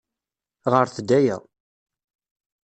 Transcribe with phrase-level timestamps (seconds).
[0.71, 1.37] Ɣṛet-d aya!